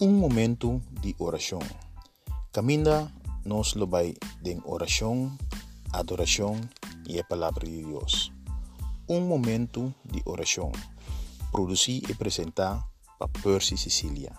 [0.00, 1.58] um momento de oração.
[2.52, 3.12] Caminha
[3.44, 5.36] nos vai de oração,
[5.92, 6.60] adoração
[7.08, 8.32] e a palavra de Deus.
[9.08, 10.70] Um momento de oração.
[11.50, 12.86] Produzir e apresentar
[13.18, 14.32] para Percy Sicília.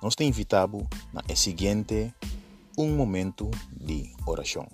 [0.00, 2.14] Nós te invitamos na seguinte
[2.78, 4.68] um momento de oração.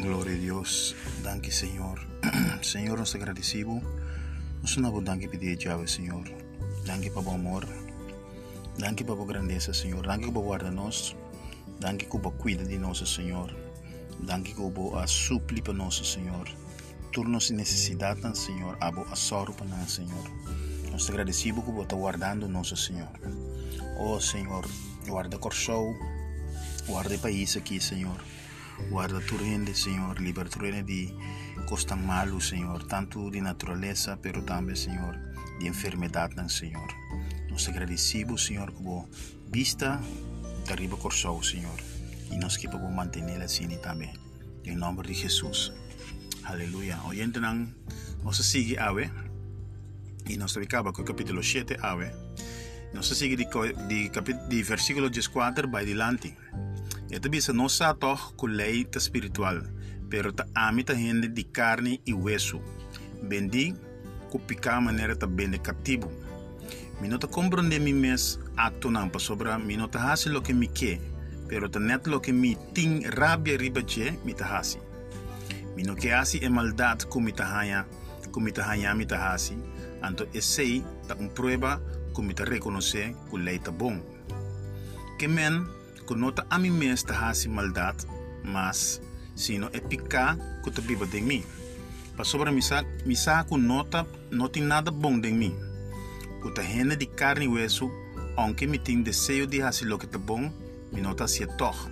[0.00, 1.09] Glória a Deus.
[1.50, 1.98] Danke, Senhor.
[2.62, 3.82] Senhor, nós te agradecemos.
[4.62, 6.22] Nós não danke pedir Jave, Senhor.
[6.86, 7.66] Danke para o amor.
[8.78, 10.06] Danke para a grandeza, Senhor.
[10.06, 11.16] Danke para guarda nós.
[11.80, 13.52] Danke para cuida de nós, Senhor.
[14.20, 16.48] Danke para a supli para nós, Senhor.
[17.12, 18.76] Turnos necessidade, Senhor.
[18.80, 20.24] Abo a sorro para nós, Senhor.
[20.92, 23.10] Nós te agradecemos por estar guardando nosso Senhor.
[23.98, 24.64] Oh, Senhor,
[25.04, 25.96] guarda Corsou.
[26.86, 28.20] Guarda o país aqui, Senhor.
[28.88, 31.14] Guarda tu rende, Senhor, liberta tu rende de
[31.66, 35.18] costa malo, Senhor, tanto de natureza, pero também, Senhor,
[35.58, 36.88] de enfermidade, Senhor.
[37.50, 39.08] Nós agradecemos, Senhor, por
[39.52, 40.00] vista
[40.64, 41.78] de arriba corsou, Senhor,
[42.30, 44.12] e nós que podemos manter assim também,
[44.64, 45.72] em nome de Jesus.
[46.44, 46.98] Aleluia.
[47.04, 47.68] Hoje então,
[48.22, 49.10] nós seguimos ave,
[50.28, 52.10] e nós acaba com o capítulo 7 ave,
[52.92, 53.46] nós seguimos
[53.88, 56.36] de, de, de versículo 14 vai dilante.
[57.10, 59.68] Esta vez no se atoja con ley espiritual,
[60.08, 62.60] pero ta amita gente de carne y hueso.
[63.22, 63.74] Bendi,
[64.30, 66.08] cupica manera ta bende captivo.
[67.00, 70.68] Mi no ta comprende mi mes acto nampa sobra, mi no ta lo que mi
[70.68, 71.00] que,
[71.48, 74.78] pero ta net lo que mi ting rabia riba che, mi ta hace.
[75.74, 77.88] Mi no que e maldad con mi tahaya,
[78.30, 79.56] con mi tahaya mi ta hace,
[80.00, 81.80] anto esei ta un prueba
[82.12, 84.00] con reconoce con ta bon.
[85.18, 85.66] Que men,
[86.14, 88.06] nota a mim mesmo hasi maldade,
[88.44, 89.00] mas
[89.34, 91.44] sino picar que te de mim.
[92.14, 95.56] Para sobre misa, misa com nota não tem nada bom de mim.
[96.42, 97.90] Que te rende de carne e hueso,
[98.36, 100.52] aunque me tem desejo de hasi lo que te bom,
[100.92, 101.90] me nota é toch.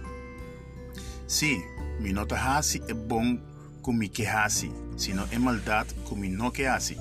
[1.27, 1.63] Sim,
[2.01, 3.39] me nota hasi é bom
[3.83, 6.97] como que hasi, sino é maldade como não que hasi.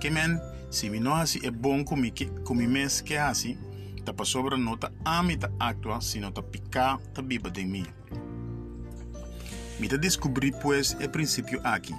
[0.00, 3.58] Que men, se me não hasi é bom como que como mes que hasi,
[4.04, 7.84] ta pa sobra no ta ami ta actua, sino ta pica ta biba de mí.
[9.80, 11.94] Mi ta descubrí pues el principio aquí.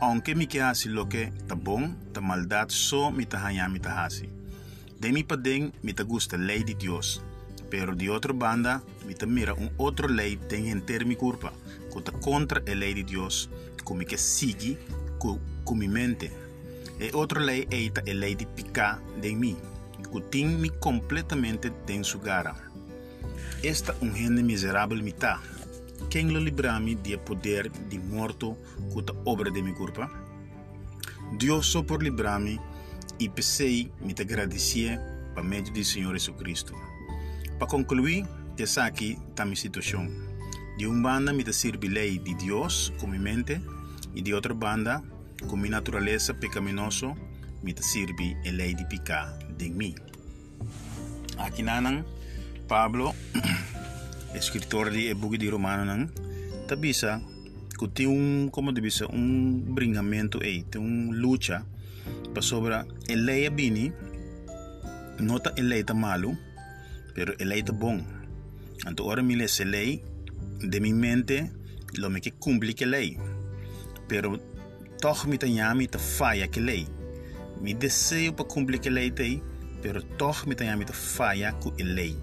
[0.00, 3.80] Aunque mi que hace lo que ta bon, ta maldad so mi ta hanya mi
[3.80, 4.28] ta hasi.
[5.00, 7.22] De mi paden mi ta gusta ley de Dios.
[7.70, 11.52] Pero de otra banda, mi mira un otro ley ten enter mi culpa,
[12.04, 13.48] ta contra el ley de Dios,
[13.84, 14.78] como que sigue
[15.18, 16.32] con mi mente.
[16.98, 19.56] E otra ley eita el ley de pica de mí
[20.02, 22.54] cutim-me completamente em sua gara.
[23.62, 25.40] Esta gente miserável me tá.
[26.08, 28.56] Quem lo libra-me de poder de morto
[28.92, 30.10] cuta obra de minha culpa?
[31.38, 32.60] Deus só por librar-me
[33.18, 34.98] e pensei me te agradecer
[35.34, 36.74] para meio do Senhor Jesus Cristo.
[37.58, 38.26] Para concluir,
[38.58, 40.08] essa aqui está minha situação.
[40.76, 43.60] De uma banda me te serve lei de Deus com minha mente
[44.14, 45.02] e de outra banda
[45.46, 47.14] com minha natureza pecaminosa
[47.62, 49.94] me te serve a lei de picar de mim.
[51.36, 52.04] Aqui nanang
[52.64, 53.12] Pablo,
[54.34, 56.08] escritor de buku de Romano nang,
[56.66, 57.20] tabisa
[57.76, 61.66] que tem um, como de bisa, um bringamento aí, tem um luta
[62.32, 63.92] para sobre a lei bini,
[65.18, 66.36] nota a lei tá malo,
[67.14, 68.00] pero a lei tá bom.
[68.86, 70.04] Então, ora me lê lei,
[70.60, 71.50] de minha mente,
[71.98, 73.18] lo me que cumpre que lei,
[74.08, 74.38] pero
[75.00, 76.86] toch tá me tá falha que lei.
[77.60, 79.42] Me desejo para cumprir que lei tem,
[79.82, 82.16] pero toch me tem a falha com a lei.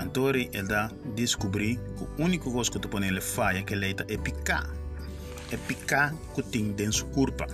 [0.00, 3.76] Então, ele dá descobrir que o único coisa que tu põe ele falha que a
[3.76, 4.68] lei é picar.
[5.50, 7.46] É picar que tem dentro culpa.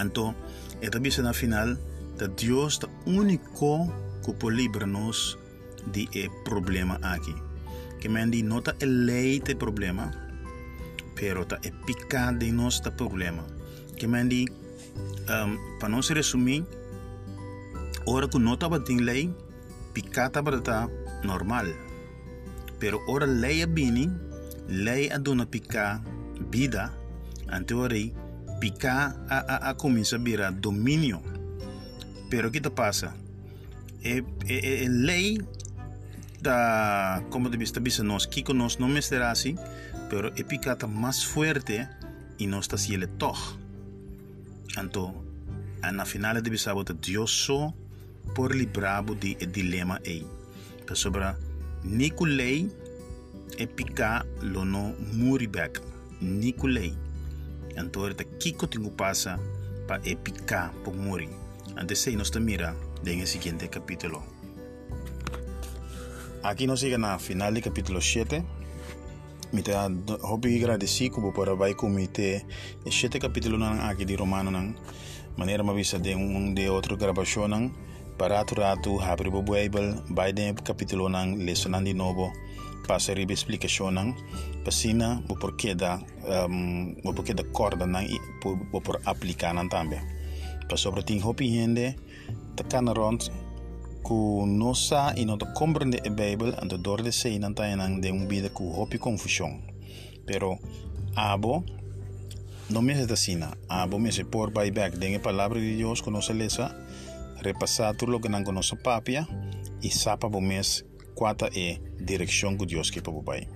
[0.00, 0.34] Então,
[0.80, 1.76] ele também na final
[2.18, 3.92] que Deus é único
[4.24, 5.38] que pode livrar-nos
[5.92, 6.08] de
[6.44, 7.34] problema aqui.
[8.00, 10.10] Que me diz, não é a lei tem problema,
[11.14, 13.46] pero é picar de nós tem problema.
[13.96, 14.46] Que me diz,
[15.28, 16.66] um, para não se resumir,
[18.06, 19.34] ora que não estava em lei,
[19.94, 20.88] estar
[21.24, 21.66] normal.
[22.78, 24.10] Pero ora lei a bini,
[24.68, 26.02] lei a dona picar
[26.50, 26.92] vida,
[27.48, 27.96] ante ora
[28.60, 31.20] picar a, a, a começa a virar domínio.
[32.30, 33.14] Pero que te passa?
[34.02, 35.38] É, é, é lei
[36.40, 39.56] da, como de vista bisa nós, que nós não me será assim,
[40.08, 41.86] pero é picata mais forte
[42.38, 43.58] e nós está se ele toch.
[44.78, 45.24] Então,
[45.92, 47.74] na final de bisabo de Deus só
[48.34, 50.26] por librabo de dilema aí.
[50.86, 51.34] Para sobre
[51.84, 52.70] Nicolei
[53.58, 55.80] e pica lo no muribek.
[56.20, 56.94] Nicolei.
[57.76, 59.38] Então, tá kiko tingu passa
[59.86, 61.30] para epicar por morrer.
[61.76, 62.74] Antes de nós mira
[63.06, 64.22] en el siguiente capítulo.
[66.42, 68.44] Aquí nos llega na final del capítulo 7.
[69.52, 69.72] Mi te
[70.22, 72.46] hopi agradeci kubo para vai komite
[72.86, 74.74] e sete capítulo nang aqui de Romano nang
[75.36, 77.72] maneira ma visa de um de outro gravação nang
[78.20, 79.96] para tu ratu abrir o Bible
[80.34, 82.30] de capítulo nang lecionando de novo
[82.86, 84.12] passa ribe explicação nang
[84.62, 85.96] pasina o porquê da
[86.44, 88.04] um, o porquê da corda nang
[88.44, 90.04] o por aplicar nang também.
[90.68, 91.96] Pa sobre ting hopi gente
[92.56, 93.32] takana rond
[94.02, 98.12] ku nosa e não compreende a Bíblia ando dor de sei não tá nang de
[98.12, 99.64] um vida ku hopi confusão
[100.26, 100.58] pero
[101.16, 101.64] abo
[102.68, 106.34] não me assim abo me se por by back de a palavra de Deus conoce
[106.34, 106.89] lesa
[107.42, 109.26] repassar tudo lo que não conoce papia
[109.82, 110.84] e sapa bo mes
[111.14, 113.48] quata e direção que Deus que para pai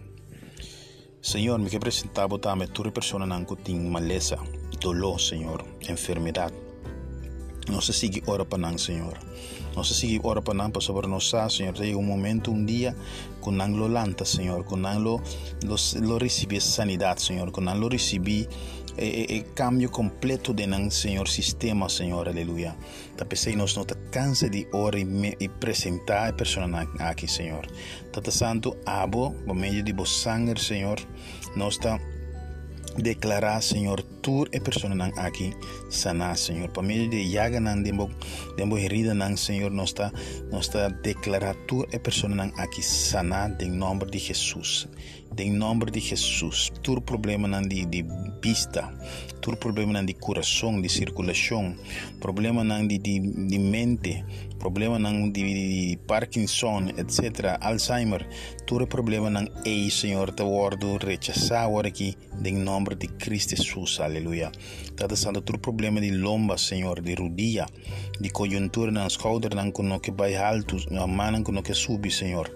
[1.23, 4.37] Senhor, me que apresentava também toda pessoa que tem maleza,
[4.79, 6.55] dolor, Senhor, enfermidade,
[7.69, 9.19] Nós sigue ora para nang, Senhor.
[9.75, 11.73] Nós sigue ora para nang, sobre nós, Senhor.
[11.73, 12.95] Tem um momento, um dia,
[13.41, 14.65] com nang lo lanta, Senhor.
[14.65, 15.21] Com nang lo,
[15.65, 17.51] lo, lo recebi sanidade, Senhor.
[17.51, 18.47] Com nang lo recebi
[18.99, 22.29] e, e, cambio completo de nang, Senhor, sistema, Senhor.
[22.29, 22.77] Aleluia.
[23.17, 26.69] Tapi sei nós não cansa de ora e, e apresentar a pessoa
[26.99, 27.67] aqui, Senhor.
[28.13, 31.01] Tata Santo, abo, por meio de vos sangue, Senhor.
[31.57, 31.99] Nós está
[32.99, 35.53] declarar, Senhor, tur e persona nang aqui
[35.91, 36.71] sana, Senhor.
[36.71, 38.11] Para meio de yaga nang dembo
[38.57, 40.13] dembo herida Senhor, nós está
[40.51, 44.89] nós está declarar tur e persona nang aqui sana em nome de Jesus.
[45.37, 46.71] Em nome de Jesus.
[46.83, 48.05] Tur problema de, de
[48.43, 48.93] vista,
[49.41, 51.75] tur problema de coração, de circulação,
[52.21, 54.25] problema de, de, de mente,
[54.59, 57.59] problema de, de Parkinson, etc.
[57.61, 58.29] Alzheimer,
[58.65, 64.01] tur problema nang ei, Senhor, te wordo rechazar aqui em nome de Cristo Jesus.
[64.01, 64.53] Aleluia.
[64.97, 67.67] Tata santo outro problema de lomba, Senhor, de rodilha,
[68.21, 72.51] de conjuntura na shoulder, não que vai alto, na mão com que sube, Senhor.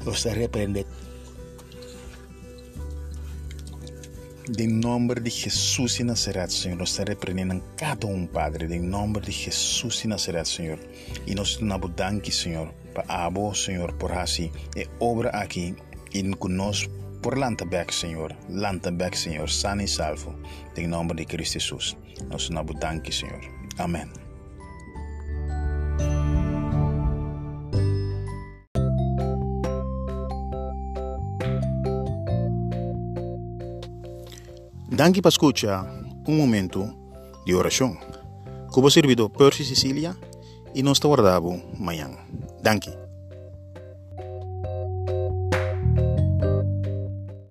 [0.00, 0.84] Você repreende.
[4.48, 9.32] De nome de Jesus e Nazaret, Senhor, nós repreendendo cada um, Padre, de nome de
[9.32, 10.78] Jesus e Nazaret, Senhor.
[11.26, 15.74] E nós damos danke, Senhor, para abo, Senhor, por assim, e obra aqui,
[16.14, 18.36] e conosco por Lantabeck, Senhor.
[18.48, 20.32] Lantabeck, Senhor, sano e salvo.
[20.76, 21.96] Em nome de Cristo Jesus.
[22.30, 23.40] Nós nos danke, Senhor.
[23.78, 24.25] Amém.
[34.88, 35.84] Danke para escuchar
[36.28, 36.88] um momento
[37.44, 37.96] de oração.
[38.70, 40.16] Como servido Percy Sicilia
[40.74, 42.10] e nós te guardamos amanhã.
[42.62, 42.95] Danke.